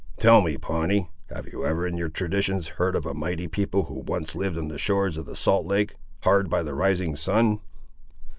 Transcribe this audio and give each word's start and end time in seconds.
Tell 0.17 0.41
me, 0.41 0.57
Pawnee, 0.57 1.11
have 1.29 1.45
you 1.53 1.63
ever 1.63 1.85
in 1.85 1.95
your 1.95 2.09
traditions 2.09 2.69
heard 2.79 2.95
of 2.95 3.05
a 3.05 3.13
mighty 3.13 3.47
people 3.47 3.83
who 3.83 3.99
once 4.07 4.33
lived 4.33 4.57
on 4.57 4.67
the 4.67 4.79
shores 4.79 5.15
of 5.15 5.27
the 5.27 5.35
Salt 5.35 5.67
lake, 5.67 5.93
hard 6.21 6.49
by 6.49 6.63
the 6.63 6.73
rising 6.73 7.15
sun?" 7.15 7.59